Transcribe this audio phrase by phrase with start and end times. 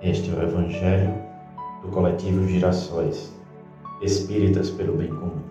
[0.00, 1.12] Este é o Evangelho
[1.82, 3.34] do Coletivo Girassóis,
[4.00, 5.42] Espíritas pelo Bem Comum.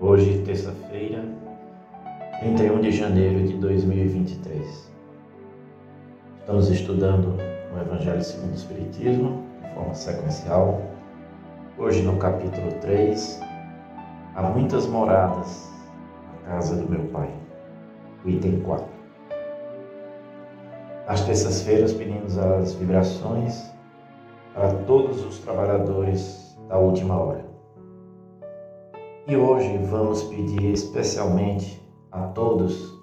[0.00, 1.22] Hoje, terça-feira,
[2.40, 4.90] 31 de janeiro de 2023.
[6.38, 7.36] Estamos estudando
[7.74, 10.80] o Evangelho segundo o Espiritismo, de forma sequencial.
[11.76, 13.40] Hoje, no capítulo 3,
[14.34, 15.70] há muitas moradas
[16.32, 17.28] na casa do meu Pai.
[18.24, 18.99] O item 4.
[21.10, 23.68] Às terças-feiras pedimos as vibrações
[24.54, 27.44] para todos os trabalhadores da última hora.
[29.26, 32.96] E hoje vamos pedir especialmente a todos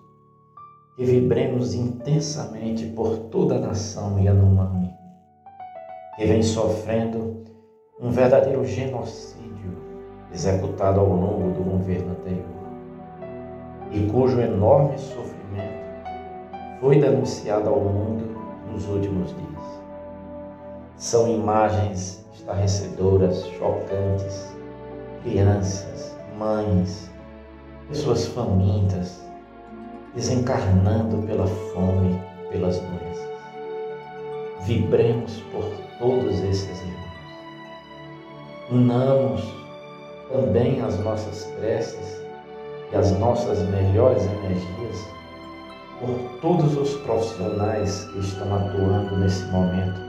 [0.95, 4.89] que vibremos intensamente por toda a nação Yanomami,
[6.15, 7.43] que vem sofrendo
[7.99, 9.75] um verdadeiro genocídio
[10.33, 12.45] executado ao longo do governo anterior,
[13.91, 15.36] e cujo enorme sofrimento
[16.79, 18.37] foi denunciada ao mundo
[18.71, 19.81] nos últimos dias.
[20.95, 24.55] São imagens estarrecedoras, chocantes,
[25.23, 27.09] crianças, mães,
[27.89, 29.21] pessoas famintas,
[30.13, 33.27] desencarnando pela fome, pelas doenças.
[34.61, 35.63] Vibremos por
[35.97, 37.07] todos esses irmãos.
[38.69, 39.53] Unamos
[40.29, 42.21] também as nossas preces
[42.91, 45.16] e as nossas melhores energias
[45.99, 49.99] por todos os profissionais que estão atuando nesse momento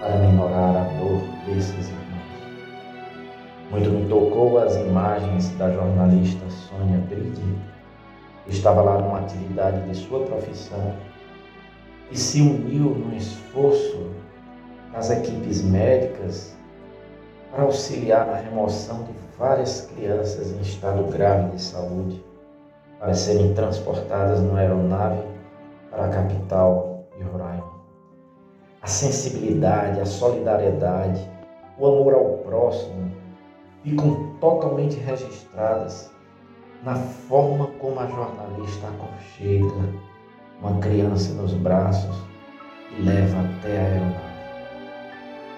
[0.00, 2.04] para minorar a dor desses irmãos.
[3.70, 7.42] Muito me tocou as imagens da jornalista Sônia Bride,
[8.44, 10.94] que estava lá numa atividade de sua profissão
[12.10, 14.10] e se uniu no esforço
[14.92, 16.56] das equipes médicas
[17.50, 22.33] para auxiliar na remoção de várias crianças em estado grave de saúde
[23.04, 25.22] para serem transportadas numa aeronave
[25.90, 27.70] para a capital de Roraima.
[28.80, 31.30] A sensibilidade, a solidariedade,
[31.78, 33.12] o amor ao próximo
[33.82, 36.10] ficam totalmente registradas
[36.82, 39.92] na forma como a jornalista aconchega
[40.62, 42.16] uma criança nos braços
[42.96, 44.34] e leva até a aeronave.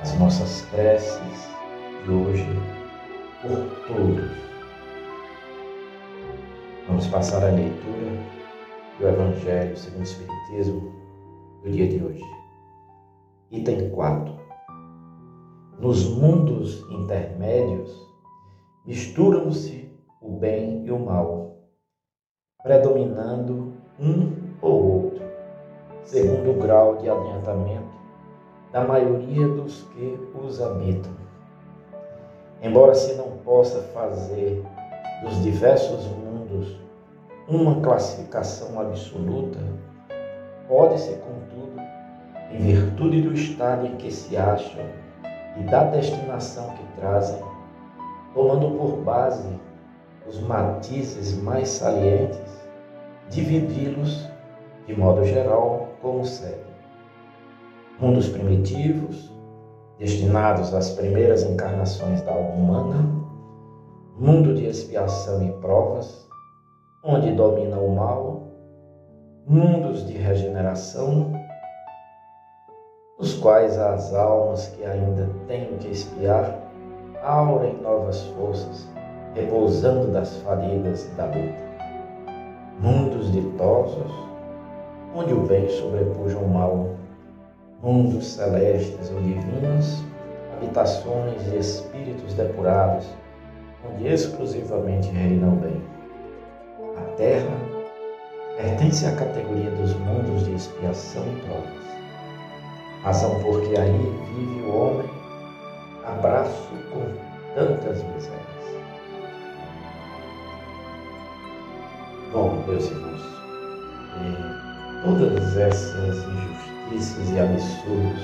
[0.03, 1.49] As nossas preces
[2.05, 2.61] de hoje
[3.41, 4.56] por todos
[6.97, 8.25] Vamos passar a leitura
[8.99, 10.93] do Evangelho segundo o Espiritismo
[11.62, 12.25] do dia de hoje.
[13.51, 14.34] Item 4.
[15.79, 17.95] Nos mundos intermédios
[18.87, 21.59] misturam-se o bem e o mal,
[22.62, 25.23] predominando um ou outro,
[26.03, 27.95] segundo o grau de adiantamento
[28.73, 31.12] da maioria dos que os habitam.
[32.62, 34.65] Embora se não possa fazer
[35.23, 36.86] dos diversos mundos
[37.49, 39.61] uma classificação absoluta,
[40.67, 41.81] pode-se, contudo,
[42.51, 44.84] em virtude do estado em que se acham
[45.56, 47.41] e da destinação que trazem,
[48.35, 49.49] tomando por base
[50.27, 52.69] os matizes mais salientes,
[53.31, 54.29] dividi-los,
[54.87, 56.67] de modo geral, como segue:
[58.01, 59.33] mundos primitivos,
[60.01, 63.09] destinados às primeiras encarnações da alma humana,
[64.19, 66.27] mundo de expiação e provas,
[67.09, 68.43] onde domina o mal,
[69.47, 71.33] mundos de regeneração,
[73.17, 76.59] nos quais as almas que ainda têm que espiar
[77.22, 78.89] aurem novas forças,
[79.34, 81.65] repousando das fadigas da luta.
[82.81, 84.12] Mundos ditosos,
[85.15, 86.88] onde o bem sobrepuja o mal,
[87.81, 90.03] mundos celestes ou divinos,
[90.56, 93.06] habitações de espíritos depurados,
[93.88, 95.96] onde exclusivamente reina o bem
[97.16, 97.56] terra
[98.56, 101.84] pertence à categoria dos mundos de expiação e provas,
[103.03, 105.10] razão porque aí vive o homem
[106.05, 107.05] abraço com
[107.55, 108.46] tantas misérias.
[112.32, 113.23] Bom, meus irmãos,
[115.02, 118.23] todas essas injustiças e absurdos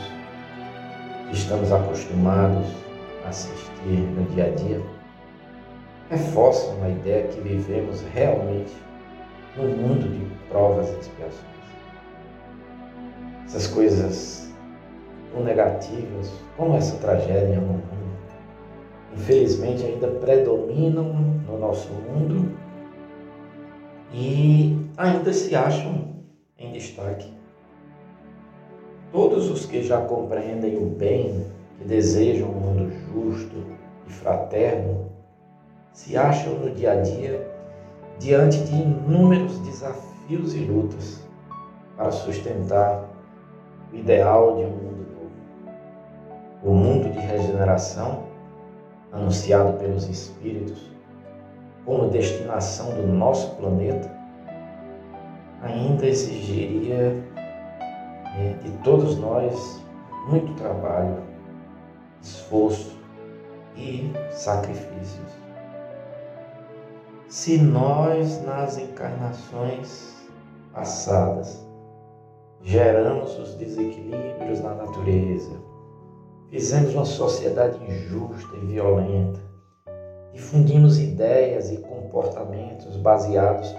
[1.28, 2.66] que estamos acostumados
[3.24, 4.82] a assistir no dia a dia,
[6.12, 8.76] reforçam a ideia que vivemos realmente
[9.56, 11.42] num mundo de provas e expiações.
[13.46, 14.52] Essas coisas
[15.32, 17.82] tão negativas, como essa tragédia no mundo,
[19.14, 21.14] infelizmente ainda predominam
[21.46, 22.52] no nosso mundo
[24.12, 26.08] e ainda se acham
[26.58, 27.32] em destaque.
[29.10, 31.46] Todos os que já compreendem o bem,
[31.78, 33.56] que desejam um mundo justo
[34.06, 35.21] e fraterno,
[35.92, 37.50] se acham no dia a dia
[38.18, 41.26] diante de inúmeros desafios e lutas
[41.96, 43.08] para sustentar
[43.92, 45.02] o ideal de um mundo
[46.62, 48.22] o mundo de regeneração
[49.12, 50.90] anunciado pelos Espíritos
[51.84, 54.10] como destinação do nosso planeta,
[55.62, 57.20] ainda exigiria
[58.38, 59.84] é, de todos nós
[60.28, 61.18] muito trabalho,
[62.22, 62.96] esforço
[63.76, 65.41] e sacrifícios.
[67.32, 70.14] Se nós, nas encarnações
[70.70, 71.66] passadas,
[72.60, 75.52] geramos os desequilíbrios na natureza,
[76.50, 79.40] fizemos uma sociedade injusta e violenta,
[80.34, 83.74] difundimos ideias e comportamentos baseados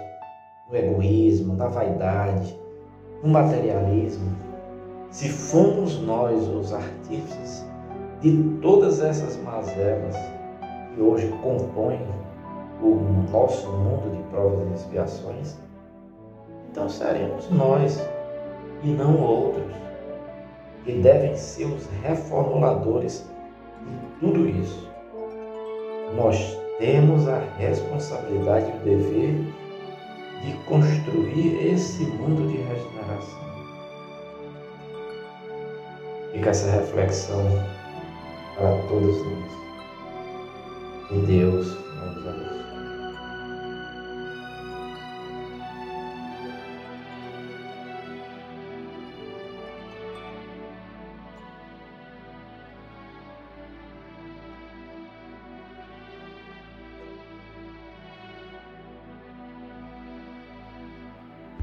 [0.68, 2.58] no egoísmo, na vaidade,
[3.22, 4.36] no materialismo,
[5.10, 7.64] se fomos nós os artífices
[8.20, 10.16] de todas essas mazelas
[10.92, 12.00] que hoje compõem
[12.80, 15.56] o nosso mundo de provas e expiações,
[16.70, 18.04] então seremos nós
[18.82, 19.72] e não outros
[20.84, 23.26] que devem ser os reformuladores
[23.86, 24.88] de tudo isso.
[26.16, 29.34] Nós temos a responsabilidade e o dever
[30.42, 33.44] de construir esse mundo de regeneração.
[36.32, 37.44] Fica essa reflexão
[38.56, 39.52] para todos nós.
[41.08, 42.63] Que Deus nos abençoe.